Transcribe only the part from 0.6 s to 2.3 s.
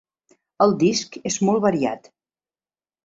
El disc és molt variat.